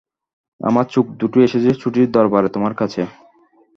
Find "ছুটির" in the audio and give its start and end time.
1.81-2.07